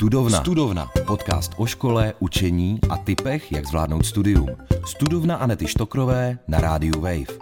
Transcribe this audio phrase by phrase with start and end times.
[0.00, 0.40] Studovna.
[0.40, 0.90] Studovna.
[1.06, 4.48] Podcast o škole, učení a typech, jak zvládnout studium.
[4.86, 7.38] Studovna Anety Štokrové na rádiu Wave.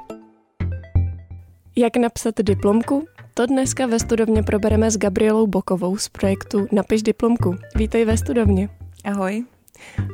[1.77, 3.05] Jak napsat diplomku?
[3.35, 7.57] To dneska ve studovně probereme s Gabrielou Bokovou z projektu Napiš diplomku.
[7.77, 8.69] Vítej ve studovně.
[9.05, 9.45] Ahoj.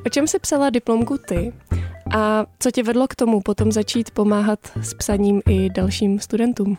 [0.07, 1.53] O čem jsi psala diplomku ty?
[2.17, 6.79] A co tě vedlo k tomu potom začít pomáhat s psaním i dalším studentům?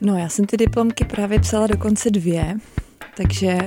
[0.00, 2.56] No, já jsem ty diplomky právě psala dokonce dvě,
[3.20, 3.58] takže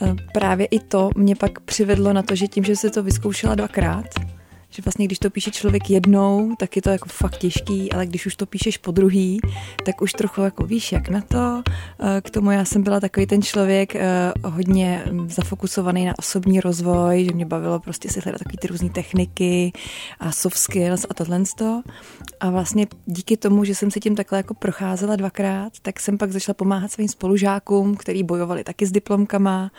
[0.00, 3.54] uh, právě i to mě pak přivedlo na to, že tím, že se to vyzkoušela
[3.54, 4.06] dvakrát,
[4.76, 8.26] že vlastně když to píše člověk jednou, tak je to jako fakt těžký, ale když
[8.26, 9.40] už to píšeš po druhý,
[9.86, 11.62] tak už trochu jako víš, jak na to.
[12.00, 17.24] Eh, k tomu já jsem byla takový ten člověk eh, hodně zafokusovaný na osobní rozvoj,
[17.24, 19.72] že mě bavilo prostě si hledat takové ty různé techniky
[20.20, 21.34] a soft skills a tohle.
[22.40, 26.32] A vlastně díky tomu, že jsem si tím takhle jako procházela dvakrát, tak jsem pak
[26.32, 29.70] začala pomáhat svým spolužákům, který bojovali taky s diplomkama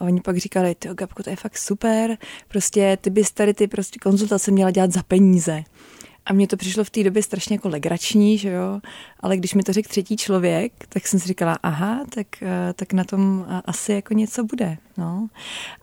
[0.00, 3.68] a oni pak říkali, ty Gabko, to je fakt super, prostě ty bys tady ty
[3.68, 5.64] prostě konzultace měla dělat za peníze.
[6.26, 8.80] A mně to přišlo v té době strašně jako legrační, že jo,
[9.20, 12.92] ale když mi to řekl třetí člověk, tak jsem si říkala, aha, tak, eh, tak
[12.92, 15.28] na tom asi jako něco bude, no.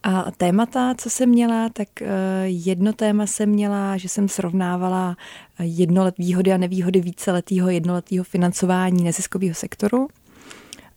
[0.04, 2.08] A témata, co jsem měla, tak eh,
[2.46, 5.18] jedno téma jsem měla, že jsem srovnávala
[5.60, 10.08] jednolet výhody a nevýhody víceletého jednoletého financování neziskového sektoru.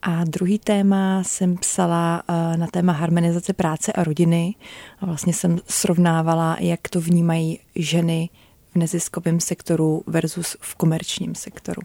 [0.07, 4.55] A druhý téma jsem psala eh, na téma harmonizace práce a rodiny.
[5.01, 8.31] A vlastně jsem srovnávala, jak to vnímají ženy
[8.73, 11.83] v neziskovém sektoru versus v komerčním sektoru.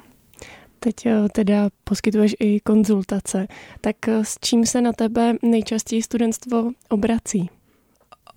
[0.79, 3.47] Teď eh, teda poskytuješ i konzultace.
[3.81, 7.49] Tak eh, s čím se na tebe nejčastěji studentstvo obrací?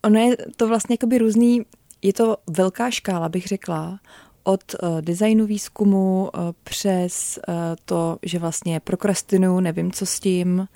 [0.05, 1.63] Ono je to vlastně jakoby různý,
[2.03, 3.99] je to velká škála, bych řekla,
[4.43, 7.55] od uh, designu výzkumu uh, přes uh,
[7.85, 10.69] to, že vlastně prokrastinuju, nevím, co s tím,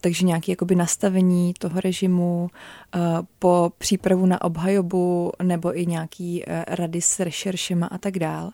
[0.00, 2.50] takže nějaké jakoby nastavení toho režimu
[3.38, 8.50] po přípravu na obhajobu nebo i nějaký rady s rešeršema a tak dál.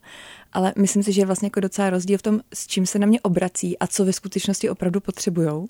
[0.53, 3.06] Ale myslím si, že je vlastně jako docela rozdíl v tom, s čím se na
[3.06, 5.69] mě obrací a co ve skutečnosti opravdu potřebujou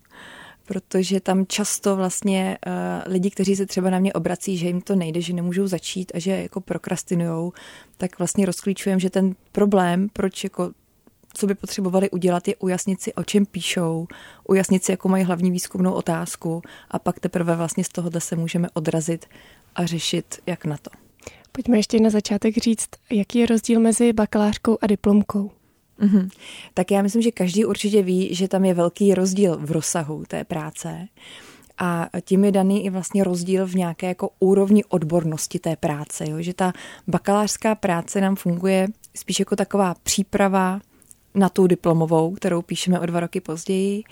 [0.64, 4.96] protože tam často vlastně uh, lidi, kteří se třeba na mě obrací, že jim to
[4.96, 7.52] nejde, že nemůžou začít a že jako prokrastinujou,
[7.96, 10.70] tak vlastně rozklíčujem, že ten problém, proč jako
[11.34, 14.06] co by potřebovali udělat, je ujasnit si, o čem píšou,
[14.48, 18.68] ujasnit si, jakou mají hlavní výzkumnou otázku a pak teprve vlastně z tohohle se můžeme
[18.74, 19.26] odrazit
[19.74, 20.90] a řešit, jak na to.
[21.52, 25.50] Pojďme ještě na začátek říct, jaký je rozdíl mezi bakalářkou a diplomkou.
[26.02, 26.28] Mm-hmm.
[26.74, 30.44] Tak já myslím, že každý určitě ví, že tam je velký rozdíl v rozsahu té
[30.44, 31.08] práce.
[31.78, 36.30] A tím je daný i vlastně rozdíl v nějaké jako úrovni odbornosti té práce.
[36.30, 36.36] Jo?
[36.40, 36.72] Že ta
[37.08, 40.80] bakalářská práce nám funguje spíš jako taková příprava
[41.34, 44.02] na tu diplomovou, kterou píšeme o dva roky později.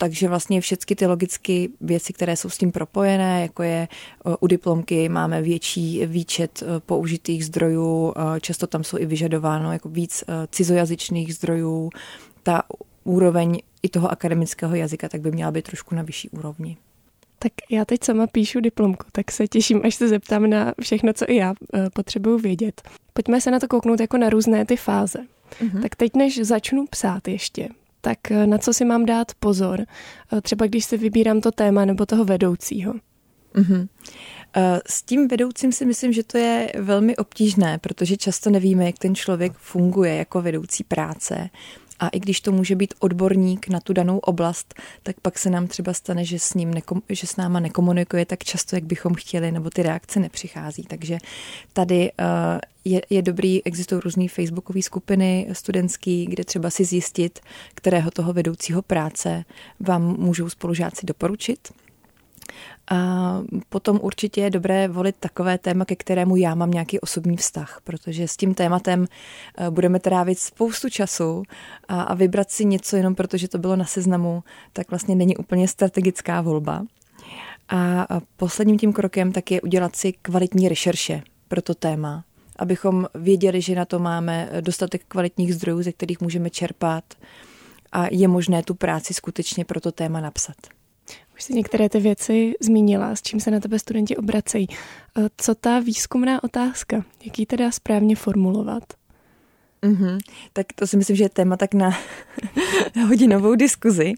[0.00, 4.46] Takže vlastně všechny ty logické věci, které jsou s tím propojené, jako je eh, u
[4.46, 10.24] diplomky máme větší výčet eh, použitých zdrojů, eh, často tam jsou i vyžadováno jako víc
[10.50, 11.90] cizojazyčných zdrojů.
[12.42, 12.62] Ta
[13.04, 16.76] úroveň i toho akademického jazyka tak by měla být trošku na vyšší úrovni.
[17.38, 21.30] Tak já teď sama píšu diplomku, tak se těším, až se zeptám na všechno, co
[21.30, 21.54] i já
[21.94, 22.82] potřebuju vědět.
[23.12, 25.18] Pojďme se na to kouknout jako na různé ty fáze.
[25.18, 25.82] Mm-hmm.
[25.82, 27.68] Tak teď, než začnu psát ještě,
[28.00, 29.86] tak eh, na co si mám dát pozor?
[30.32, 32.94] Eh, třeba když si vybírám to téma nebo toho vedoucího.
[33.54, 33.88] Mm-hmm.
[34.86, 39.14] S tím vedoucím si myslím, že to je velmi obtížné, protože často nevíme, jak ten
[39.14, 41.50] člověk funguje jako vedoucí práce.
[42.00, 45.66] A i když to může být odborník na tu danou oblast, tak pak se nám
[45.66, 49.52] třeba stane, že s ním nekom, že s náma nekomunikuje tak často, jak bychom chtěli,
[49.52, 50.82] nebo ty reakce nepřichází.
[50.82, 51.18] Takže
[51.72, 52.26] tady uh,
[52.84, 57.40] je, je dobrý, existují různé facebookové skupiny studentský, kde třeba si zjistit,
[57.74, 59.44] kterého toho vedoucího práce
[59.80, 61.68] vám můžou spolužáci doporučit.
[62.90, 67.80] A potom určitě je dobré volit takové téma, ke kterému já mám nějaký osobní vztah,
[67.84, 69.06] protože s tím tématem
[69.58, 71.42] eh, budeme trávit spoustu času
[71.88, 74.42] a, a vybrat si něco jenom protože to bylo na seznamu,
[74.72, 76.84] tak vlastně není úplně strategická volba.
[77.68, 78.06] A
[78.36, 82.24] posledním tím krokem tak je udělat si kvalitní rešerše pro to téma,
[82.58, 87.04] abychom věděli, že na to máme dostatek kvalitních zdrojů, ze kterých můžeme čerpat
[87.92, 90.79] a je možné tu práci skutečně pro to téma napsat.
[91.40, 94.68] Už jsi některé ty věci zmínila, s čím se na tebe studenti obracejí.
[95.18, 97.04] Eh, co ta výzkumná otázka?
[97.24, 98.82] Jak ji teda správně formulovat?
[99.82, 100.18] Mm-hmm.
[100.52, 101.90] Tak to si myslím, že je téma tak na
[103.08, 104.12] hodinovou diskuzi.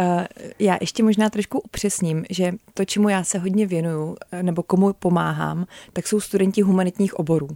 [0.00, 0.24] Uh,
[0.58, 4.92] já ještě možná trošku upřesním, že to, čemu já se hodně věnuju, eh, nebo komu
[4.92, 7.48] pomáhám, tak jsou studenti humanitních oborů.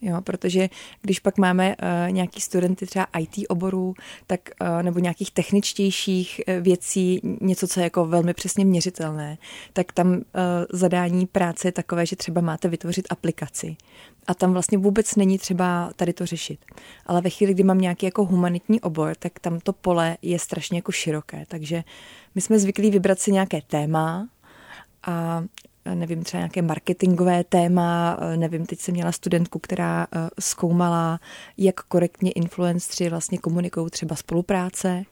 [0.00, 0.68] Jo, protože
[1.02, 3.94] když pak máme uh, nějaký studenty třeba IT oborů,
[4.26, 9.38] tak, uh, nebo nějakých techničtějších uh, věcí, něco, co je jako velmi přesně měřitelné,
[9.72, 10.20] tak tam uh,
[10.72, 13.76] zadání práce je takové, že třeba máte vytvořit aplikaci.
[14.26, 16.64] A tam vlastně vůbec není třeba tady to řešit.
[17.06, 20.78] Ale ve chvíli, kdy mám nějaký jako humanitní obor, tak tam to pole je strašně
[20.78, 21.44] jako široké.
[21.48, 21.84] Takže
[22.34, 24.28] my jsme zvyklí vybrat si nějaké téma,
[25.06, 25.44] a
[25.94, 31.20] nevím, třeba nějaké marketingové téma, nevím, teď jsem měla studentku, která eh, zkoumala,
[31.58, 35.02] jak korektně influenceri vlastně komunikují třeba spolupráce.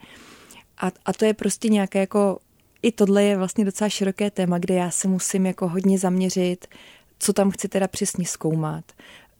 [0.79, 2.38] A, a to je prostě nějaké jako,
[2.82, 6.67] i tohle je vlastně docela široké téma, kde já se musím jako hodně zaměřit,
[7.19, 8.85] co tam chci teda přesně zkoumat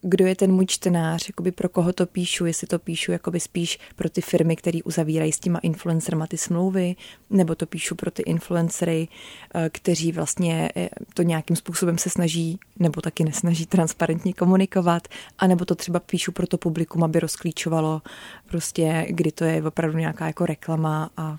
[0.07, 3.79] kdo je ten můj čtenář, jakoby pro koho to píšu, jestli to píšu jakoby spíš
[3.97, 6.97] pro ty firmy, které uzavírají s těma influencerma ty smlouvy,
[7.31, 9.09] nebo to píšu pro ty influencery,
[9.55, 15.09] eh, kteří vlastně eh, to nějakým způsobem se snaží, nebo taky nesnaží transparentně komunikovat,
[15.39, 18.03] anebo to třeba píšu pro to publikum, aby rozklíčovalo
[18.49, 21.37] prostě, kdy to je opravdu nějaká jako reklama a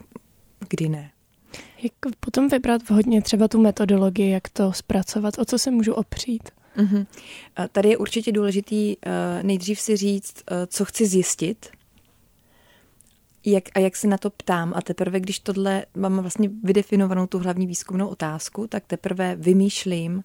[0.70, 1.12] kdy ne.
[1.84, 6.50] Jak potom vybrat vhodně třeba tu metodologii, jak to zpracovat, o co se můžu opřít?
[6.77, 7.06] Mm-hmm.
[7.72, 9.12] Tady je určitě důležitý uh,
[9.44, 11.69] nejdřív si říct, uh, co chci zjistit
[13.45, 14.74] jak, a jak se na to ptám.
[14.75, 20.22] A teprve, když tohle mám vlastně vydefinovanou tu hlavní výzkumnou otázku, tak teprve vymýšlím, uh,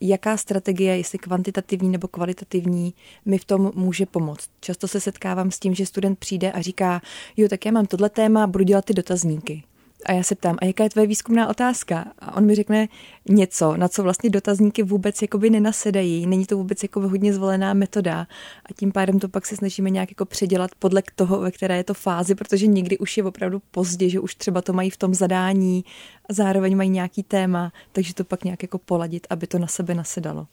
[0.00, 2.94] jaká strategie, jestli kvantitativní nebo kvalitativní,
[3.24, 4.50] mi v tom může pomoct.
[4.60, 7.02] Často se setkávám s tím, že student přijde a říká,
[7.36, 9.62] jo, tak já mám tohle téma, budu dělat ty dotazníky.
[10.06, 12.12] A já se ptám, a jaká je tvoje výzkumná otázka?
[12.18, 12.88] A on mi řekne
[13.28, 16.26] něco, na co vlastně dotazníky vůbec jakoby nenasedají.
[16.26, 18.26] Není to vůbec jako hodně zvolená metoda.
[18.66, 21.84] A tím pádem to pak se snažíme nějak jako předělat podle toho, ve které je
[21.84, 25.14] to fázi, protože někdy už je opravdu pozdě, že už třeba to mají v tom
[25.14, 25.84] zadání
[26.30, 29.94] a zároveň mají nějaký téma, takže to pak nějak jako poladit, aby to na sebe
[29.94, 30.46] nasedalo.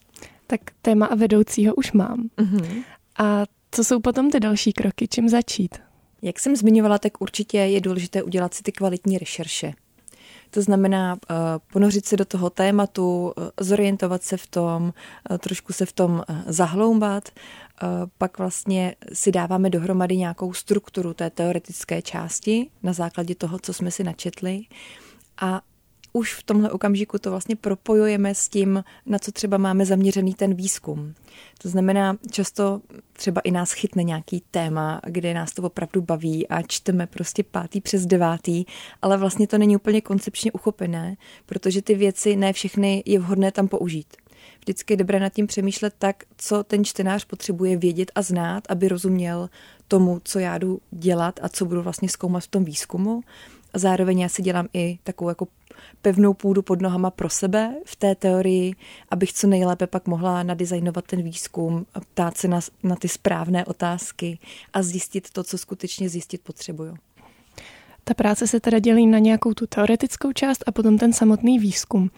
[0.48, 2.30] Tak téma a vedoucího už mám.
[2.38, 2.84] Mm-hmm.
[3.18, 5.08] A co jsou potom ty další kroky?
[5.08, 5.76] Čím začít?
[6.26, 9.74] Jak jsem zmiňovala, tak určitě je důležité udělat si ty kvalitní rešerše.
[10.50, 11.38] To znamená uh,
[11.74, 14.94] ponořit se do toho tématu, uh, zorientovat se v tom,
[15.30, 17.30] uh, trošku se v tom zahloumbat,
[18.18, 23.92] pak vlastně si dáváme dohromady nějakou strukturu té teoretické části na základě toho, co jsme
[23.92, 24.62] si načetli
[25.42, 25.62] a
[26.16, 30.54] už v tomhle okamžiku to vlastně propojujeme s tím, na co třeba máme zaměřený ten
[30.54, 31.14] výzkum.
[31.62, 32.82] To znamená, často
[33.14, 37.82] třeba i nás chytne nějaký téma, kde nás to opravdu baví a čteme prostě pátý
[37.82, 38.66] přes devátý,
[39.02, 43.68] ale vlastně to není úplně koncepčně uchopené, protože ty věci ne všechny je vhodné tam
[43.68, 44.08] použít.
[44.60, 48.88] Vždycky je dobré nad tím přemýšlet tak, co ten čtenář potřebuje vědět a znát, aby
[48.88, 49.50] rozuměl
[49.88, 53.22] tomu, co já jdu dělat a co budu vlastně zkoumat v tom výzkumu.
[53.76, 55.48] A zároveň já si dělám i takovou jako
[56.02, 58.76] pevnou půdu pod nohama pro sebe v té teorii,
[59.10, 64.40] abych co nejlépe pak mohla nadizajnovat ten výzkum, ptát se na, na ty správné otázky
[64.74, 66.96] a zjistit to, co skutečně zjistit potřebuju.
[68.04, 72.12] Ta práce se teda dělí na nějakou tu teoretickou část a potom ten samotný výzkum.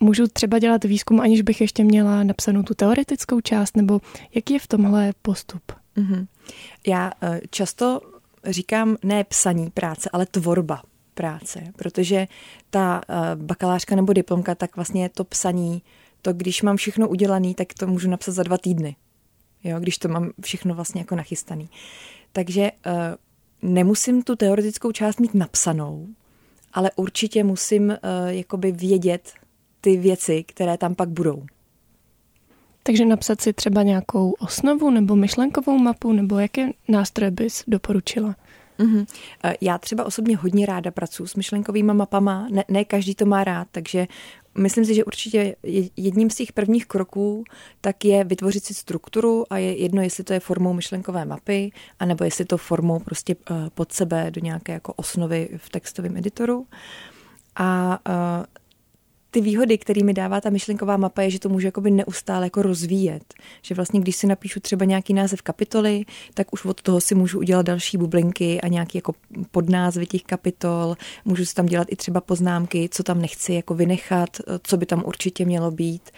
[0.00, 4.00] Můžu třeba dělat výzkum, aniž bych ještě měla napsanou tu teoretickou část, nebo
[4.34, 5.72] jaký je v tomhle postup?
[5.96, 6.26] Mm-hmm.
[6.86, 8.00] Já eh, často
[8.44, 10.82] říkám ne psaní práce, ale tvorba
[11.14, 12.28] práce, protože
[12.70, 15.82] ta uh, bakalářka nebo diplomka, tak vlastně to psaní,
[16.22, 18.96] to když mám všechno udělané, tak to můžu napsat za dva týdny,
[19.64, 21.68] jo, když to mám všechno vlastně jako nachystaný.
[22.32, 22.92] Takže uh,
[23.70, 26.06] nemusím tu teoretickou část mít napsanou,
[26.72, 27.96] ale určitě musím uh,
[28.26, 29.32] jakoby vědět
[29.80, 31.46] ty věci, které tam pak budou.
[32.82, 38.36] Takže napsat si třeba nějakou osnovu nebo myšlenkovou mapu, nebo jaké nástroje bys doporučila?
[38.78, 39.06] Mm-hmm.
[39.60, 43.68] Já třeba osobně hodně ráda pracuji s myšlenkovými mapama, ne, ne každý to má rád,
[43.72, 44.06] takže
[44.58, 45.56] myslím si, že určitě
[45.96, 47.44] jedním z těch prvních kroků
[47.80, 52.24] tak je vytvořit si strukturu a je jedno, jestli to je formou myšlenkové mapy, anebo
[52.24, 56.66] jestli to formou prostě eh, pod sebe do nějaké jako osnovy v textovém editoru.
[57.56, 58.44] A uh,
[59.30, 62.62] ty výhody, které mi dává ta myšlenková mapa, je, že to můžu jakoby neustále jako
[62.62, 63.34] rozvíjet.
[63.62, 67.38] Že vlastně, když si napíšu třeba nějaký název kapitoly, tak už od toho si můžu
[67.38, 69.14] udělat další bublinky a nějaký jako
[69.50, 70.96] podnázvy těch kapitol.
[71.24, 74.30] Můžu si tam dělat i třeba poznámky, co tam nechci jako vynechat,
[74.62, 76.10] co by tam určitě mělo být.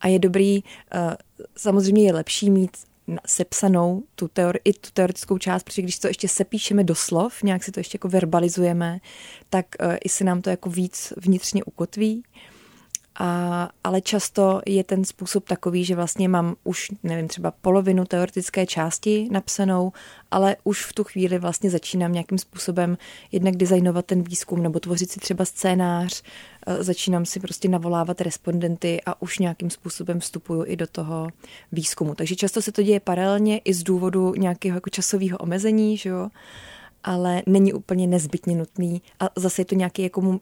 [0.00, 0.62] A je dobrý,
[0.94, 1.16] eh,
[1.56, 2.76] samozřejmě je lepší mít
[3.26, 7.64] sepsanou tu teori, i tu teoretickou část, protože když to ještě sepíšeme do slov, nějak
[7.64, 9.00] si to ještě jako verbalizujeme,
[9.50, 12.22] tak uh, i se nám to jako víc vnitřně ukotví.
[13.14, 18.66] A, ale často je ten způsob takový, že vlastně mám už, nevím, třeba polovinu teoretické
[18.66, 19.92] části napsanou,
[20.30, 22.98] ale už v tu chvíli vlastně začínám nějakým způsobem
[23.32, 26.22] jednak designovat ten výzkum nebo tvořit si třeba scénář,
[26.66, 31.28] e, začínám si prostě navolávat respondenty a už nějakým způsobem vstupuju i do toho
[31.72, 32.14] výzkumu.
[32.14, 36.28] Takže často se to děje paralelně i z důvodu nějakého jako časového omezení, že jo?
[37.04, 39.02] Ale není úplně nezbytně nutný.
[39.20, 40.40] A zase je to nějaký, jako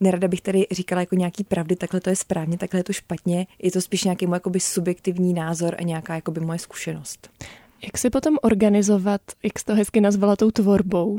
[0.00, 3.46] nerada bych tady říkala jako nějaký pravdy, takhle to je správně, takhle je to špatně.
[3.62, 7.30] Je to spíš nějaký můj jakoby subjektivní názor a nějaká jakoby moje zkušenost.
[7.84, 11.18] Jak si potom organizovat, jak jsi to hezky nazvala tou tvorbou,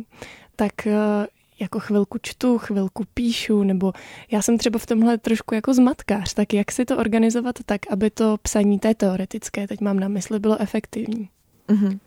[0.55, 1.27] tak eh,
[1.59, 3.93] jako chvilku čtu, chvilku píšu, nebo
[4.31, 8.09] já jsem třeba v tomhle trošku jako zmatkář, tak jak si to organizovat tak, aby
[8.09, 11.29] to psaní té teoretické, teď mám na mysli, bylo efektivní?
[11.69, 12.00] Uh-huh.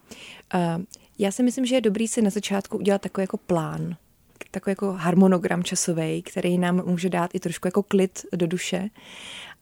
[0.55, 0.85] Uh,
[1.19, 3.97] já si myslím, že je dobrý si na začátku udělat takový jako plán,
[4.51, 8.89] takový jako harmonogram časový, který nám může dát i trošku jako klid do duše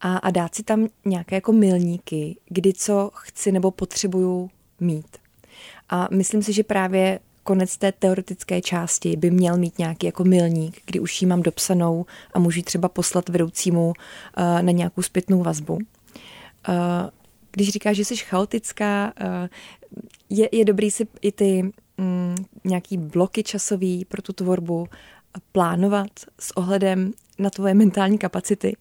[0.01, 5.17] a, a dát si tam nějaké jako milníky, kdy co chci nebo potřebuju mít.
[5.89, 10.83] A myslím si, že právě konec té teoretické části by měl mít nějaký jako milník,
[10.87, 13.93] kdy už ji mám dopsanou a můžu ji třeba poslat vedoucímu uh,
[14.63, 15.75] na nějakou zpětnou vazbu.
[15.75, 15.83] Uh,
[17.55, 19.49] když říkáš, že jsi chaotická, uh,
[20.31, 22.35] je, je dobrý si i ty mm,
[22.65, 24.89] nějaký bloky časový pro tu tvorbu
[25.53, 28.77] plánovat s ohledem na tvoje mentální kapacity.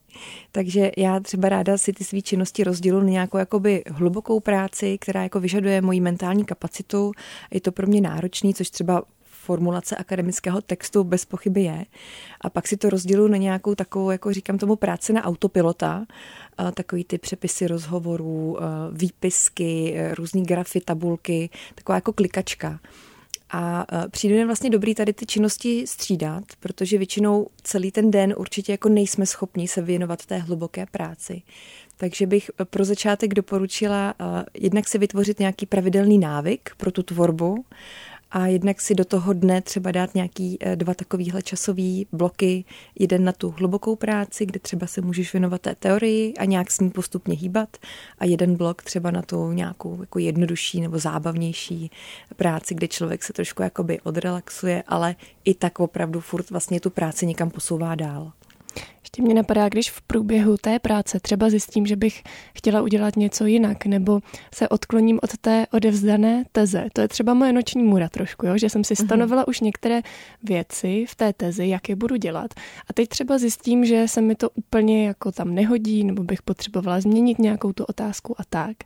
[0.51, 5.23] Takže já třeba ráda si ty své činnosti rozdělu na nějakou jakoby hlubokou práci, která
[5.23, 7.11] jako vyžaduje moji mentální kapacitu.
[7.51, 9.03] Je to pro mě náročný, což třeba
[9.43, 11.85] formulace akademického textu bez pochyby je.
[12.41, 16.05] A pak si to rozdělu na nějakou takovou, jako říkám tomu, práci na autopilota,
[16.73, 18.57] takový ty přepisy rozhovorů,
[18.91, 22.79] výpisky, různý grafy, tabulky, taková jako klikačka.
[23.55, 28.71] A přijde mi vlastně dobrý tady ty činnosti střídat, protože většinou celý ten den určitě
[28.71, 31.41] jako nejsme schopni se věnovat té hluboké práci.
[31.97, 34.13] Takže bych pro začátek doporučila
[34.53, 37.65] jednak si vytvořit nějaký pravidelný návyk pro tu tvorbu
[38.33, 42.65] a jednak si do toho dne třeba dát nějaký eh, dva takovýhle časový bloky,
[42.99, 46.79] jeden na tu hlubokou práci, kde třeba se můžeš věnovat té teorii a nějak s
[46.79, 47.77] ní postupně hýbat
[48.19, 51.91] a jeden blok třeba na tu nějakou jako jednodušší nebo zábavnější
[52.35, 57.25] práci, kde člověk se trošku jakoby odrelaxuje, ale i tak opravdu furt vlastně tu práci
[57.25, 58.31] někam posouvá dál.
[59.03, 62.23] Ještě mě napadá, když v průběhu té práce třeba zjistím, že bych
[62.57, 64.19] chtěla udělat něco jinak, nebo
[64.53, 66.85] se odkloním od té odevzdané teze.
[66.93, 68.57] To je třeba moje noční můra trošku, jo?
[68.57, 69.05] že jsem si mhm.
[69.07, 69.49] stanovila uh-huh.
[69.49, 70.01] už některé
[70.43, 72.53] věci v té tezi, jak je budu dělat.
[72.89, 77.01] A teď třeba zjistím, že se mi to úplně jako tam nehodí, nebo bych potřebovala
[77.01, 78.77] změnit nějakou tu otázku a tak.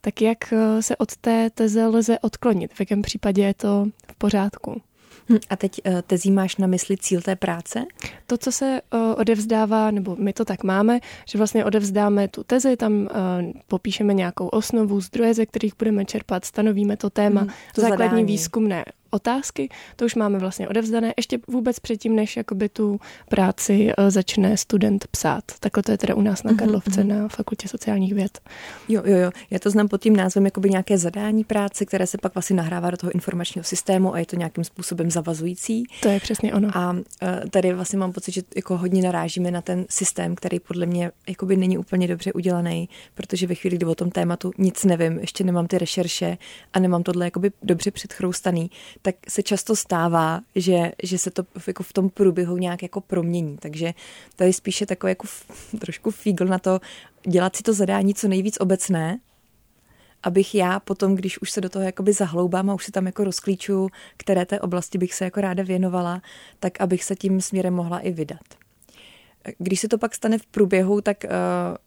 [0.00, 2.74] Tak jak eh, se od té teze lze odklonit?
[2.74, 4.80] V jakém případě je to v pořádku?
[5.28, 7.84] Hm, a teď eh, tezí máš na mysli cíl té práce?
[8.26, 12.76] To, co se uh, odevzdává, nebo my to tak máme, že vlastně odevzdáme tu tezi,
[12.76, 13.08] tam uh,
[13.66, 18.24] popíšeme nějakou osnovu, zdroje, ze kterých budeme čerpat, stanovíme to téma, hmm, to základní zadání.
[18.24, 24.10] výzkumné otázky, to už máme vlastně odevzdané, ještě vůbec předtím, než jakoby tu práci uh,
[24.10, 25.44] začne student psát.
[25.60, 27.20] Takhle to je teda u nás na mhm, Karlovce mm-hmm.
[27.20, 28.40] na Fakultě sociálních věd.
[28.88, 29.30] Jo, jo, jo.
[29.50, 32.90] Já to znám pod tím názvem jakoby nějaké zadání práce, které se pak vlastně nahrává
[32.90, 35.84] do toho informačního systému a je to nějakým způsobem zavazující.
[36.02, 36.68] To je přesně ono.
[36.74, 36.98] A uh,
[37.50, 41.56] tady vlastně mám pocit, že jako hodně narážíme na ten systém, který podle mě jakoby
[41.56, 45.66] není úplně dobře udělaný, protože ve chvíli, kdy o tom tématu nic nevím, ještě nemám
[45.66, 46.38] ty rešerše
[46.72, 48.70] a nemám tohle jakoby dobře předchroustaný,
[49.06, 53.56] tak se často stává, že, že se to jako v tom průběhu nějak jako promění.
[53.56, 53.94] Takže
[54.36, 55.26] to je spíše takový jako
[55.80, 56.80] trošku fígl na to
[57.28, 59.18] dělat si to zadání co nejvíc obecné,
[60.22, 63.24] abych já potom, když už se do toho jakoby zahloubám a už se tam jako
[63.24, 66.22] rozklíču, které té oblasti bych se jako ráda věnovala,
[66.60, 68.65] tak abych se tím směrem mohla i vydat.
[69.58, 71.30] Když se to pak stane v průběhu, tak uh,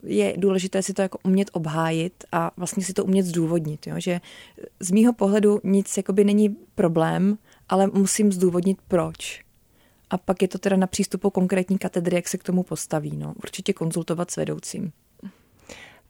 [0.03, 3.87] je důležité si to jako umět obhájit a vlastně si to umět zdůvodnit.
[3.87, 3.95] Jo?
[3.97, 4.21] Že
[4.79, 7.37] z mýho pohledu nic jakoby není problém,
[7.69, 9.43] ale musím zdůvodnit proč.
[10.09, 13.17] A pak je to teda na přístupu konkrétní katedry, jak se k tomu postaví.
[13.17, 13.33] No.
[13.43, 14.91] Určitě konzultovat s vedoucím.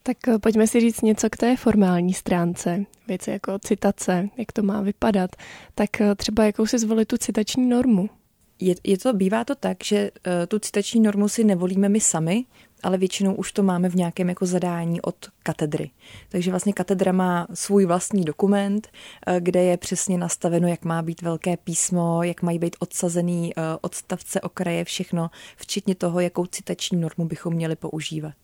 [0.03, 2.85] Tak eh, pojďme si říct něco k té formální stránce.
[3.07, 5.29] Věci jako citace, jak to má vypadat.
[5.75, 8.09] Tak eh, třeba jakou si zvolit tu citační normu?
[8.59, 12.45] Je, je to, bývá to tak, že uh, tu citační normu si nevolíme my sami,
[12.83, 15.91] ale většinou už to máme v nějakém jako zadání od katedry.
[16.29, 18.87] Takže vlastně katedra má svůj vlastní dokument,
[19.27, 23.63] uh, kde je přesně nastaveno, jak má být velké písmo, jak mají být odsazený uh,
[23.81, 28.35] odstavce, okraje, všechno, včetně toho, jakou citační normu bychom měli používat.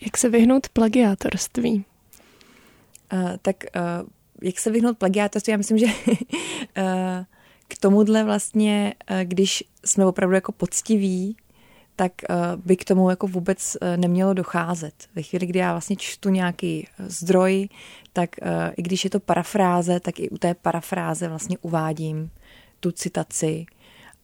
[0.00, 1.84] Jak se vyhnout plagiátorství?
[3.12, 4.08] Uh, tak uh,
[4.42, 5.50] jak se vyhnout plagiátorství?
[5.50, 5.92] Já myslím, že uh,
[7.70, 11.36] k tomuhle vlastně, eh, když jsme opravdu jako poctiví,
[11.96, 12.12] tak
[12.56, 14.94] by k tomu jako vůbec nemělo docházet.
[15.14, 17.68] Ve chvíli, kdy já vlastně čtu nějaký zdroj,
[18.12, 18.30] tak
[18.76, 22.30] i když je to parafráze, tak i u té parafráze vlastně uvádím
[22.80, 23.66] tu citaci,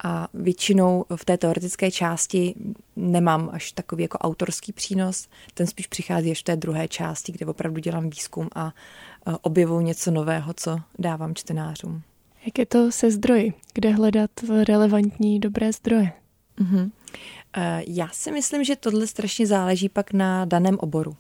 [0.05, 2.55] a většinou v té teoretické části
[2.97, 7.47] nemám až takový jako autorský přínos, ten spíš přichází až v té druhé části, kde
[7.47, 8.73] opravdu dělám výzkum a
[9.41, 12.03] objevuju něco nového, co dávám čtenářům.
[12.47, 13.53] Jak je to se zdroji?
[13.75, 14.31] Kde hledat
[14.69, 16.13] relevantní dobré zdroje?
[16.59, 16.91] Uh-huh.
[17.87, 21.17] Já si myslím, že tohle strašně záleží pak na daném oboru.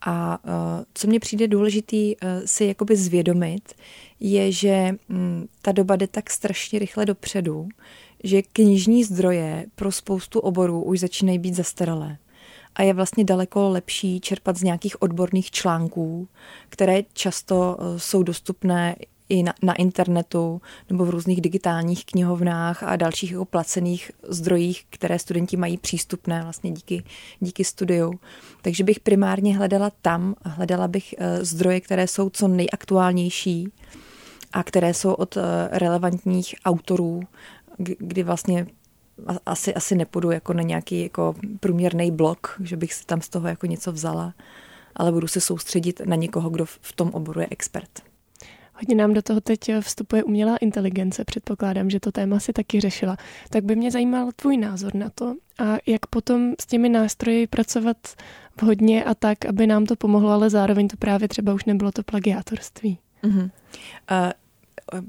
[0.00, 0.52] A uh,
[0.94, 3.74] co mně přijde důležitý uh, si jakoby zvědomit,
[4.20, 7.68] je, že um, ta doba jde tak strašně rychle dopředu,
[8.24, 12.18] že knižní zdroje pro spoustu oborů už začínají být zastaralé.
[12.74, 16.28] A je vlastně daleko lepší čerpat z nějakých odborných článků,
[16.68, 18.96] které často jsou dostupné
[19.28, 25.18] i na, na internetu nebo v různých digitálních knihovnách a dalších jako placených zdrojích, které
[25.18, 27.04] studenti mají přístupné vlastně díky,
[27.40, 28.20] díky studiu.
[28.62, 33.72] Takže bych primárně hledala tam, hledala bych eh, zdroje, které jsou co nejaktuálnější
[34.52, 35.42] a které jsou od eh,
[35.72, 37.22] relevantních autorů,
[37.78, 38.66] kdy vlastně
[39.46, 43.48] asi, asi nepůjdu jako na nějaký jako průměrný blok, že bych si tam z toho
[43.48, 44.34] jako něco vzala,
[44.96, 48.07] ale budu se soustředit na někoho, kdo v tom oboru je expert.
[48.78, 53.16] Hodně nám do toho teď vstupuje umělá inteligence, předpokládám, že to téma si taky řešila.
[53.50, 57.96] Tak by mě zajímal tvůj názor na to a jak potom s těmi nástroji pracovat
[58.60, 62.02] vhodně a tak, aby nám to pomohlo, ale zároveň to právě třeba už nebylo to
[62.02, 62.98] plagiátorství.
[63.24, 63.42] Uh-huh.
[63.42, 63.50] Uh,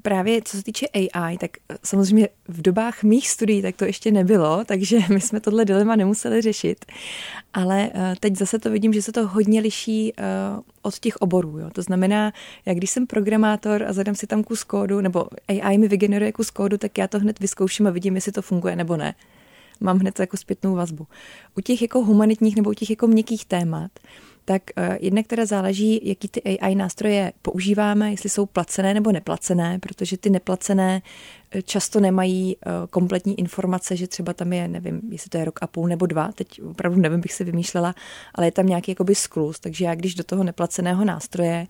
[0.02, 1.52] právě co se týče AI, tak
[1.84, 6.42] samozřejmě v dobách mých studií tak to ještě nebylo, takže my jsme tohle dilema nemuseli
[6.42, 6.86] řešit.
[7.54, 10.24] Ale eh, teď zase to vidím, že se to hodně liší eh,
[10.82, 11.60] od těch oborů.
[11.60, 11.70] Jo.
[11.70, 12.34] To znamená,
[12.66, 16.50] jak když jsem programátor a zadám si tam kus kódu, nebo AI mi vygeneruje kus
[16.50, 19.16] kódu, tak já to hned vyzkouším a vidím, jestli to funguje nebo ne.
[19.80, 21.08] Mám hned jako zpětnou vazbu.
[21.58, 23.92] U těch jako humanitních nebo u těch jako měkkých témat,
[24.50, 29.80] tak uh, jednak teda záleží, jaký ty AI nástroje používáme, jestli jsou placené nebo neplacené,
[29.80, 31.02] protože ty neplacené
[31.52, 35.60] eh, často nemají uh, kompletní informace, že třeba tam je, nevím, jestli to je rok
[35.62, 37.96] a půl nebo dva, teď opravdu nevím, bych si vymýšlela,
[38.36, 41.68] ale je tam nějaký jakoby sklus, takže já když do toho neplaceného nástroje,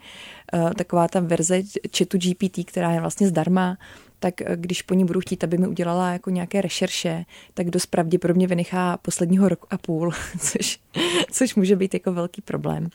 [0.78, 1.62] taková ta verze
[1.98, 3.78] chatu GPT, která je vlastně zdarma,
[4.20, 7.86] tak eh, když po ní budu chtít, aby mi udělala jako nějaké rešerše, tak dost
[7.86, 10.80] pravděpodobně vynechá posledního roku a půl, což,
[11.32, 12.90] což může být jako velký problém.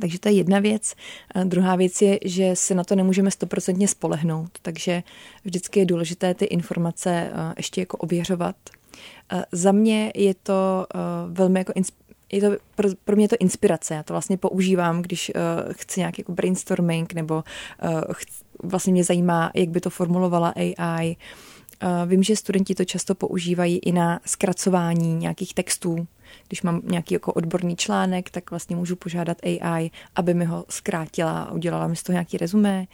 [0.00, 0.94] Takže to je jedna věc.
[1.34, 5.02] A druhá věc je, že se na to nemůžeme stoprocentně spolehnout, takže
[5.44, 8.56] vždycky je důležité ty informace eh, ještě jako ověřovat.
[9.52, 11.72] Za mě je to eh, velmi jako
[12.32, 13.94] je to, pro, pro mě je to inspirace.
[13.94, 19.04] Já to vlastně používám, když uh, chci nějaký jako brainstorming nebo uh, chci, vlastně mě
[19.04, 21.16] zajímá, jak by to formulovala AI.
[21.82, 26.06] Uh, vím, že studenti to často používají i na zkracování nějakých textů.
[26.48, 31.42] Když mám nějaký jako odborný článek, tak vlastně můžu požádat AI, aby mi ho zkrátila
[31.42, 32.86] a udělala mi z toho nějaký rezumé,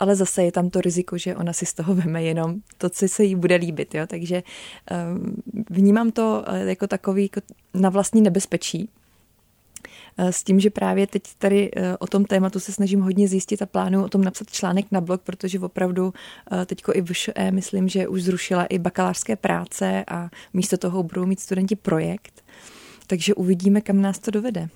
[0.00, 3.08] ale zase je tam to riziko, že ona si z toho veme jenom to, co
[3.08, 3.94] se jí bude líbit.
[3.94, 4.06] Jo?
[4.06, 4.42] Takže
[5.12, 7.40] um, vnímám to jako takový jako
[7.74, 9.01] na vlastní nebezpečí, Eh,
[10.18, 13.66] s tím, že právě teď tady eh, o tom tématu se snažím hodně zjistit a
[13.66, 16.14] plánuju o tom napsat článek na blog, protože opravdu
[16.52, 21.26] eh, teďko i VŠE myslím, že už zrušila i bakalářské práce a místo toho budou
[21.26, 22.44] mít studenti projekt.
[23.06, 24.68] Takže uvidíme, kam nás to dovede.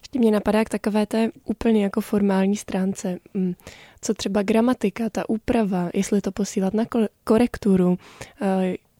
[0.00, 3.18] Ještě mě napadá k takové té úplně jako formální stránce.
[3.34, 3.54] Mm,
[4.00, 6.84] co třeba gramatika, ta úprava, jestli to posílat na
[7.24, 7.98] korekturu,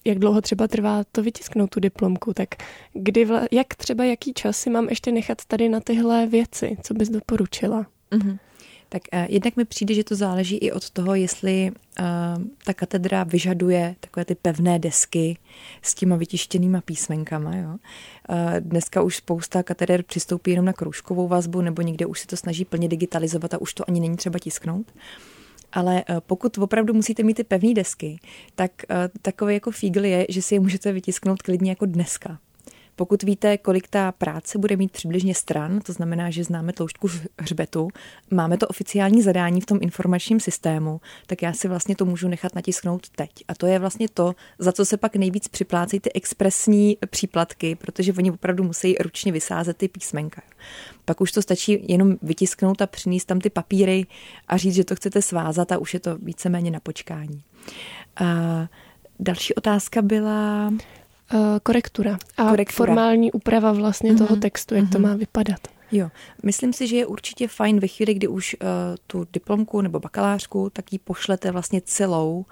[0.05, 2.49] jak dlouho třeba trvá to vytisknout tu diplomku, tak
[2.93, 6.95] kdy, vla, jak třeba jaký čas si mám ještě nechat tady na tyhle věci, co
[6.95, 7.87] bys doporučila?
[8.13, 8.39] Mm-hmm.
[8.89, 12.05] Tak uh, jednak mi přijde, že to záleží i od toho, jestli uh,
[12.65, 15.39] ta katedra vyžaduje takové ty pevné desky
[15.83, 17.57] s těma vytištěnýma písmenkama.
[17.57, 17.69] Jo?
[17.69, 17.77] Uh,
[18.59, 22.65] dneska už spousta kateder přistoupí jenom na kroužkovou vazbu nebo někde už se to snaží
[22.65, 24.87] plně digitalizovat a už to ani není třeba tisknout.
[24.95, 25.03] Uh,
[25.73, 28.21] ale eh, pokud opravdu musíte mít ty pevné desky,
[28.55, 32.39] tak eh, takový jako fígl je, že si je můžete vytisknout klidně jako dneska.
[32.97, 37.09] Pokud víte, kolik ta práce bude mít přibližně stran, to znamená, že známe tloušťku
[37.41, 37.89] hřbetu,
[38.31, 42.55] máme to oficiální zadání v tom informačním systému, tak já si vlastně to můžu nechat
[42.55, 43.31] natisknout teď.
[43.49, 48.13] A to je vlastně to, za co se pak nejvíc připlácejí ty expresní příplatky, protože
[48.13, 50.43] oni opravdu musí ručně vysázet ty písmenka.
[51.05, 54.07] Pak už to stačí jenom vytisknout a přinést tam ty papíry
[54.49, 57.43] a říct, že to chcete svázat a už je to víceméně na počkání.
[58.17, 58.25] A
[59.21, 60.73] další otázka byla...
[61.35, 62.87] Uh, korektura a korektura.
[62.87, 64.19] formální úprava vlastně mm-hmm.
[64.27, 64.93] toho textu, jak mm-hmm.
[64.93, 65.09] to mhm.
[65.09, 65.61] má vypadat.
[65.93, 66.09] Jo,
[66.43, 68.69] myslím si, že je určitě fajn ve chvíli, kdy už uh,
[69.07, 72.45] tu diplomku nebo bakalářku, tak ji pošlete vlastně celou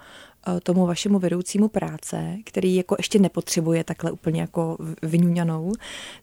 [0.63, 5.71] tomu vašemu vedoucímu práce, který jako ještě nepotřebuje takhle úplně jako vyňuňanou,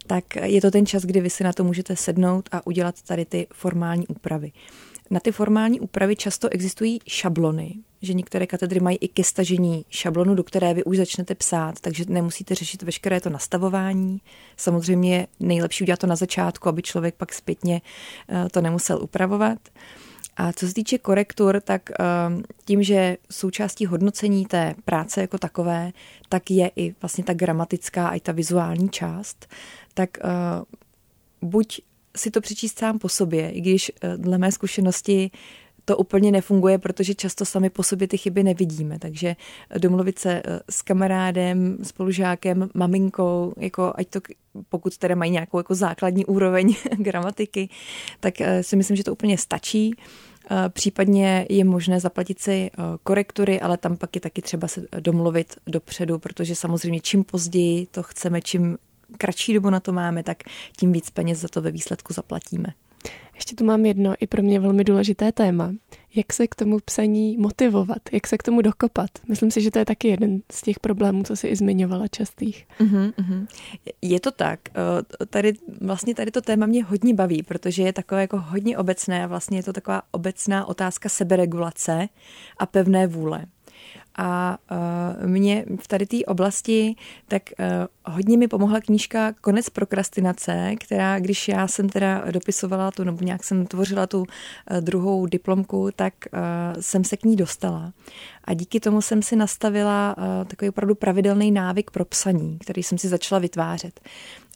[0.07, 3.25] tak je to ten čas, kdy vy si na to můžete sednout a udělat tady
[3.25, 4.53] ty formální úpravy.
[5.11, 10.35] Na ty formální úpravy často existují šablony, že některé katedry mají i ke stažení šablonu,
[10.35, 14.21] do které vy už začnete psát, takže nemusíte řešit veškeré to nastavování.
[14.57, 17.83] Samozřejmě nejlepší udělat to na začátku, aby člověk pak zpětně
[18.29, 19.59] eh, to nemusel upravovat.
[20.37, 22.05] A co se týče korektur, tak eh,
[22.65, 25.93] tím, že součástí hodnocení té práce jako takové,
[26.29, 29.47] tak je i vlastně ta gramatická i ta vizuální část,
[29.95, 30.29] tak eh,
[31.43, 31.81] buď
[32.19, 35.31] si to přečíst sám po sobě, i když dle mé zkušenosti
[35.89, 38.99] to úplně nefunguje, protože často sami po sobě ty chyby nevidíme.
[38.99, 39.37] Takže
[39.79, 44.21] domluvit se eh, s kamarádem, spolužákem, maminkou, jako ať to,
[44.69, 47.69] pokud teda mají nějakou jako základní úroveň gramatiky,
[48.21, 49.95] tak eh, si myslím, že to úplně stačí.
[50.51, 52.71] Eh, případně je možné zaplatit si
[53.03, 58.03] korektury, ale tam pak je taky třeba se domluvit dopředu, protože samozřejmě čím později to
[58.03, 58.79] chceme, čím
[59.19, 60.39] kratší dobu na to máme, tak
[60.77, 62.67] tím víc peněz za to ve výsledku zaplatíme.
[63.35, 65.73] Ještě tu mám jedno i pro mě velmi důležité téma.
[66.15, 67.99] Jak se k tomu psaní motivovat?
[68.13, 69.11] Jak se k tomu dokopat?
[69.29, 72.67] Myslím si, že to je taky jeden z těch problémů, co si i zmiňovala častých.
[72.81, 73.47] Uh-huh, uh-huh.
[74.03, 74.61] Je to tak.
[74.69, 79.25] Eh, tady, vlastně tady to téma mě hodně baví, protože je takové jako hodně obecné
[79.25, 82.09] a vlastně je to taková obecná otázka seberegulace
[82.59, 83.45] a pevné vůle.
[84.21, 84.59] A
[85.23, 86.95] uh, mě v tady té oblasti
[87.29, 93.05] tak uh, hodně mi pomohla knížka Konec prokrastinace, která, když já jsem teda dopisovala tu,
[93.05, 94.27] nebo nějak jsem tvořila tu uh,
[94.81, 97.93] druhou diplomku, tak uh, jsem se k ní dostala.
[98.45, 102.99] A díky tomu jsem si nastavila uh, takový opravdu pravidelný návyk pro psaní, který jsem
[102.99, 104.01] si začala vytvářet.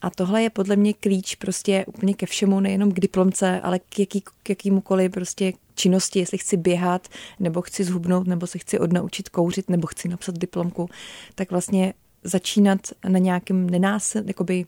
[0.02, 3.98] A tohle je podle mě klíč prostě úplně ke všemu, nejenom k diplomce, ale k,
[3.98, 7.08] jaký, k jakýmukoliv prostě činnosti, jestli chci běhat,
[7.40, 10.88] nebo chci zhubnout, nebo se chci odnaučit kouřit, nebo chci napsat diplomku,
[11.34, 14.66] tak vlastně začínat na nějakém nenásil, jakoby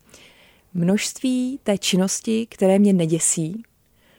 [0.75, 3.63] množství té činnosti, které mě neděsí.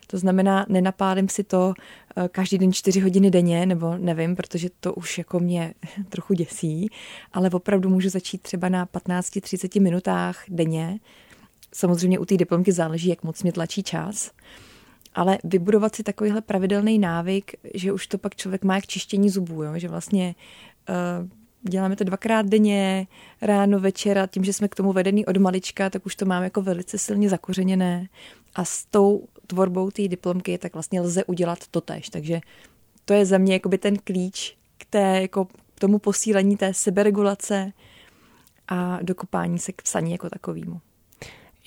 [0.08, 1.74] To znamená, nenapálím si to
[2.16, 5.74] eh, každý den čtyři hodiny denně, nebo nevím, protože to už jako mě
[6.10, 6.90] trochu děsí,
[7.34, 11.00] ale opravdu můžu začít třeba na 15-30 minutách denně.
[11.74, 14.32] Samozřejmě u té diplomky záleží, jak moc mě tlačí čas.
[15.16, 19.64] Ale vybudovat si takovýhle pravidelný návyk, že už to pak člověk má k čištění zubů,
[19.64, 19.72] jo?
[19.76, 20.36] že vlastně
[20.90, 21.28] uh,
[21.70, 23.08] děláme to dvakrát denně,
[23.42, 26.46] ráno, večer a tím, že jsme k tomu vedený od malička, tak už to máme
[26.46, 28.08] jako velice silně zakořeněné.
[28.56, 32.10] A s tou tvorbou té diplomky tak vlastně lze udělat to tež.
[32.10, 32.42] Takže
[33.06, 37.72] to je za mě jakoby ten klíč k té, jako k tomu posílení té seberegulace
[38.68, 40.82] a dokopání se k psaní jako takovému.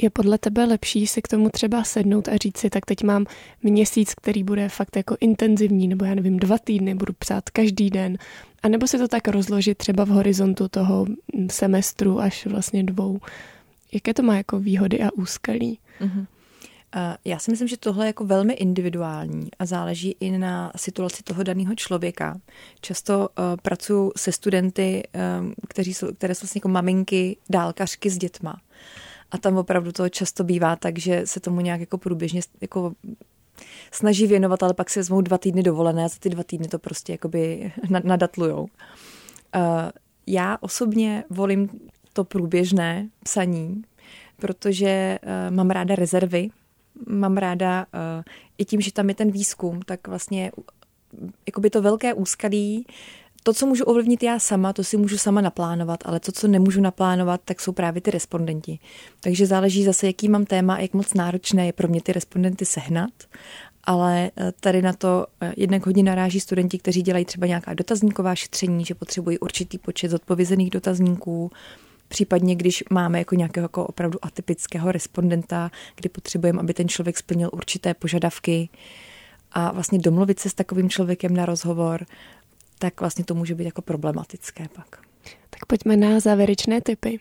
[0.03, 3.27] Je podle tebe lepší si k tomu třeba sednout a říct si, tak teď mám
[3.63, 8.19] měsíc, který bude fakt jako intenzivní, nebo já nevím, dva týdny budu psát každý den,
[8.63, 11.07] a nebo si to tak rozložit třeba v horizontu toho
[11.51, 13.19] semestru až vlastně dvou.
[13.93, 15.79] Jaké to má jako výhody a úskalí?
[16.01, 16.27] Mm-hmm.
[17.25, 21.43] Já si myslím, že tohle je jako velmi individuální a záleží i na situaci toho
[21.43, 22.41] daného člověka.
[22.81, 25.03] Často uh, pracuji se studenty,
[25.41, 28.61] um, kteří jsou, které jsou vlastně jako maminky, dálkařky s dětma.
[29.31, 32.93] A tam opravdu to často bývá tak, že se tomu nějak jako průběžně jako
[33.93, 36.79] snaží věnovat, ale pak si vezmou dva týdny dovolené a za ty dva týdny to
[36.79, 37.73] prostě jakoby
[38.05, 38.63] nadatlujou.
[38.63, 38.71] Uh,
[40.27, 41.69] já osobně volím
[42.13, 43.83] to průběžné psaní,
[44.37, 46.49] protože uh, mám ráda rezervy,
[47.07, 48.23] mám ráda uh,
[48.59, 50.53] i tím, že tam je ten výzkum, tak vlastně
[51.47, 52.87] jakoby to velké úskalí
[53.49, 56.81] to, co můžu ovlivnit já sama, to si můžu sama naplánovat, ale to, co nemůžu
[56.81, 58.79] naplánovat, tak jsou právě ty respondenti.
[59.21, 62.65] Takže záleží zase, jaký mám téma a jak moc náročné je pro mě ty respondenty
[62.65, 63.11] sehnat.
[63.85, 68.35] Ale eh, tady na to eh, jednak hodně naráží studenti, kteří dělají třeba nějaká dotazníková
[68.35, 71.51] šetření, že potřebují určitý počet zodpovězených dotazníků,
[72.09, 77.51] Případně, když máme jako nějakého jako opravdu atypického respondenta, kdy potřebujeme, aby ten člověk splnil
[77.53, 78.69] určité požadavky
[79.53, 82.07] a vlastně domluvit se s takovým člověkem na rozhovor,
[82.79, 85.01] tak vlastně to může být jako problematické pak.
[85.51, 87.21] Tak pojďme na závěrečné typy.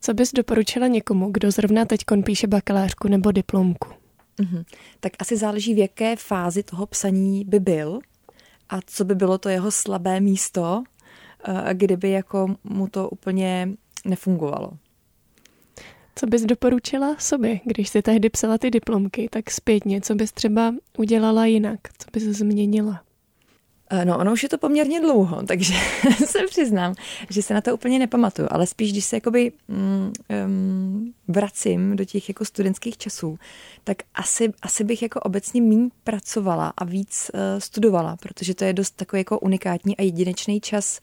[0.00, 3.88] Co bys doporučila někomu, kdo zrovna teď píše bakalářku nebo diplomku?
[4.38, 4.64] Mm-hmm.
[5.00, 8.00] Tak asi záleží, v jaké fázi toho psaní by byl
[8.68, 10.82] a co by bylo to jeho slabé místo,
[11.44, 13.68] eh, kdyby jako mu to úplně
[14.04, 14.72] nefungovalo.
[16.14, 20.74] Co bys doporučila sobě, když jsi tehdy psala ty diplomky, tak zpětně, co bys třeba
[20.98, 23.02] udělala jinak, co bys změnila?
[23.94, 25.74] Eh, no, ono už je to poměrně dlouho, takže
[26.26, 26.94] se přiznám,
[27.30, 32.28] že se na to úplně nepamatuju, ale spíš, když se jakoby um, vracím do těch
[32.28, 33.38] jako studentských časů,
[33.84, 38.72] tak asi, asi bych jako obecně méně pracovala a víc uh, studovala, protože to je
[38.72, 41.00] dost takový jako unikátní a jedinečný čas,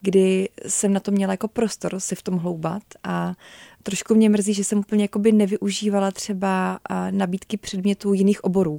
[0.00, 3.34] kdy jsem na to měla jako prostor si v tom hloubat a
[3.82, 6.78] trošku mě mrzí, že jsem úplně jakoby nevyužívala třeba
[7.10, 8.78] nabídky předmětů jiných oborů,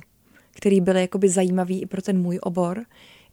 [0.51, 2.85] který byly jakoby zajímavý i pro ten můj obor,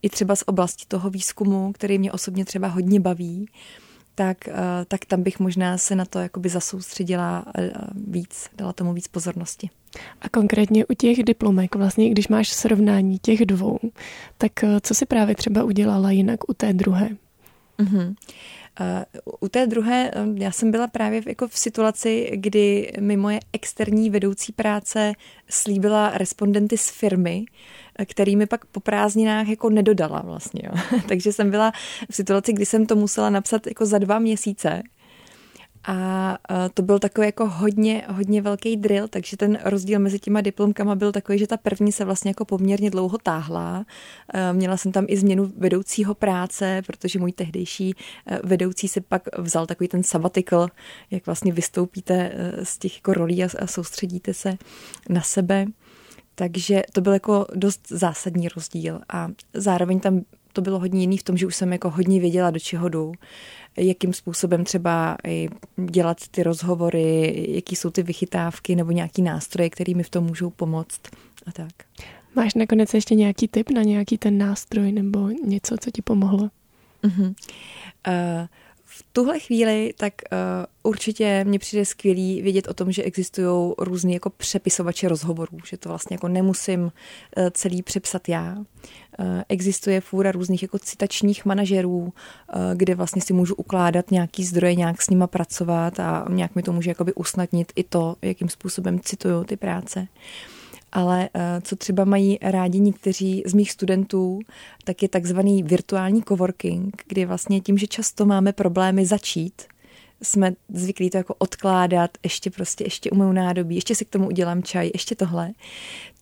[0.02, 3.46] i třeba z oblasti toho výzkumu, který mě osobně třeba hodně baví,
[4.14, 4.54] tak, eh,
[4.88, 7.70] tak tam bych možná se na to jakoby zasoustředila eh,
[8.06, 9.70] víc, dala tomu víc pozornosti.
[10.20, 13.78] A konkrétně u těch diplomek, vlastně když máš srovnání těch dvou,
[14.38, 17.08] tak eh, co si právě třeba udělala jinak u té druhé?
[17.80, 18.14] Mm-hmm.
[19.40, 24.10] U té druhé, já jsem byla právě v, jako v situaci, kdy mi moje externí
[24.10, 25.12] vedoucí práce
[25.50, 27.44] slíbila respondenty z firmy,
[28.06, 30.62] který mi pak po prázdninách jako nedodala vlastně.
[30.64, 31.00] Jo.
[31.08, 31.72] Takže jsem byla
[32.10, 34.82] v situaci, kdy jsem to musela napsat jako za dva měsíce
[35.84, 36.38] a
[36.74, 41.12] to byl takový jako hodně, hodně velký drill, takže ten rozdíl mezi těma diplomkama byl
[41.12, 43.84] takový, že ta první se vlastně jako poměrně dlouho táhla.
[44.52, 47.94] Měla jsem tam i změnu vedoucího práce, protože můj tehdejší
[48.44, 50.68] vedoucí se pak vzal takový ten sabbatical,
[51.10, 54.58] jak vlastně vystoupíte z těch jako rolí a soustředíte se
[55.08, 55.66] na sebe.
[56.34, 60.20] Takže to byl jako dost zásadní rozdíl a zároveň tam
[60.52, 63.12] to bylo hodně jiný v tom, že už jsem jako hodně věděla, do čeho jdu,
[63.76, 65.16] jakým způsobem třeba
[65.90, 70.50] dělat ty rozhovory, jaký jsou ty vychytávky nebo nějaký nástroje, které mi v tom můžou
[70.50, 71.00] pomoct
[71.46, 71.72] a tak.
[72.34, 76.50] Máš nakonec ještě nějaký tip na nějaký ten nástroj nebo něco, co ti pomohlo?
[77.04, 77.34] Uh-huh.
[78.08, 78.46] Uh,
[79.00, 80.38] v tuhle chvíli tak uh,
[80.90, 85.88] určitě mě přijde skvělý vědět o tom, že existují různý jako přepisovače rozhovorů, že to
[85.88, 86.90] vlastně jako nemusím uh,
[87.50, 88.56] celý přepsat já.
[88.56, 88.64] Uh,
[89.48, 92.12] existuje fůra různých jako citačních manažerů, uh,
[92.74, 96.72] kde vlastně si můžu ukládat nějaký zdroje, nějak s nima pracovat a nějak mi to
[96.72, 100.00] může jakoby usnadnit i to, jakým způsobem cituju ty práce.
[100.00, 100.59] Uh,
[100.92, 104.40] ale eh, co třeba mají rádi někteří z mých studentů,
[104.84, 109.62] tak je takzvaný virtuální coworking, kdy vlastně tím, že často máme problémy začít,
[110.22, 114.62] jsme zvyklí to jako odkládat, ještě prostě, ještě umyju nádobí, ještě si k tomu udělám
[114.62, 115.50] čaj, ještě tohle,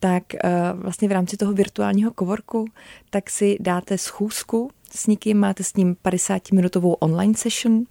[0.01, 2.67] tak uh, vlastně v rámci toho virtuálního kovorku,
[3.11, 7.85] tak si dáte schůzku s někým, máte s ním 50-minutovou online session,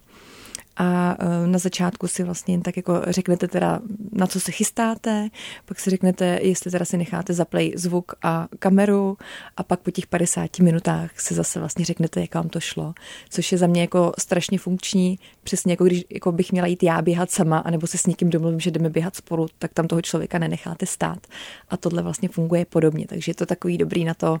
[0.78, 3.80] a e, na začátku si vlastně tak jako řeknete teda,
[4.12, 5.28] na co se chystáte,
[5.64, 9.16] pak si řeknete, jestli teda si necháte zaplay zvuk a kameru
[9.56, 12.94] a pak po těch 50 minutách si zase vlastně řeknete, jak vám to šlo,
[13.30, 17.02] což je za mě jako strašně funkční, přesně jako když jako bych měla jít já
[17.02, 20.38] běhat sama, anebo se s někým domluvím, že jdeme běhat spolu, tak tam toho člověka
[20.38, 21.26] nenecháte stát.
[21.68, 24.38] A tohle vlastně funguje podobně, takže je to takový dobrý na to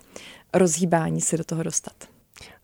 [0.54, 2.17] rozhýbání se do toho dostat.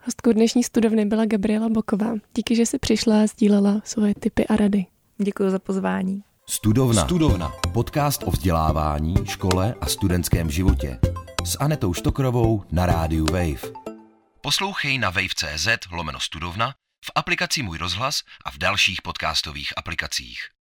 [0.06, 2.14] Hostkou dnešní studovny byla Gabriela Boková.
[2.34, 4.86] Díky, že jsi přišla a sdílela svoje tipy a rady.
[5.18, 6.22] Děkuji za pozvání.
[6.48, 7.04] Studovna.
[7.04, 7.52] Studovna.
[7.72, 10.98] Podcast o vzdělávání, škole a studentském životě.
[11.44, 13.72] S Anetou Štokrovou na rádiu Wave.
[14.40, 20.53] Poslouchej na wave.cz lomeno studovna, v aplikaci Můj rozhlas a v dalších podcastových aplikacích.